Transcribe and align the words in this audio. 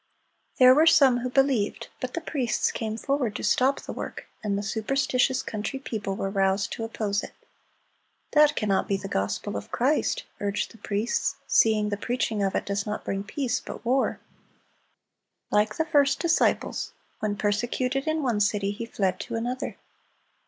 There 0.57 0.73
were 0.73 0.87
some 0.87 1.19
who 1.19 1.29
believed, 1.29 1.89
but 1.99 2.15
the 2.15 2.21
priests 2.21 2.71
came 2.71 2.97
forward 2.97 3.35
to 3.35 3.43
stop 3.43 3.81
the 3.81 3.93
work, 3.93 4.25
and 4.43 4.57
the 4.57 4.63
superstitious 4.63 5.43
country 5.43 5.77
people 5.77 6.15
were 6.15 6.31
roused 6.31 6.71
to 6.71 6.83
oppose 6.83 7.21
it. 7.21 7.33
"That 8.31 8.55
cannot 8.55 8.87
be 8.87 8.97
the 8.97 9.07
gospel 9.07 9.55
of 9.55 9.69
Christ," 9.69 10.23
urged 10.39 10.71
the 10.71 10.79
priests, 10.79 11.35
"seeing 11.45 11.89
the 11.89 11.97
preaching 11.97 12.41
of 12.41 12.55
it 12.55 12.65
does 12.65 12.87
not 12.87 13.05
bring 13.05 13.23
peace, 13.23 13.59
but 13.59 13.85
war."(345) 13.85 15.51
Like 15.51 15.75
the 15.77 15.85
first 15.85 16.17
disciples, 16.19 16.93
when 17.19 17.35
persecuted 17.37 18.07
in 18.07 18.23
one 18.23 18.39
city 18.39 18.71
he 18.71 18.87
fled 18.87 19.19
to 19.19 19.35
another. 19.35 19.77